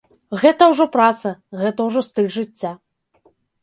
Гэта 0.43 0.69
ўжо 0.71 0.87
праца, 0.95 1.35
гэта 1.63 1.79
ўжо 1.91 2.07
стыль 2.11 2.35
жыцця. 2.41 2.77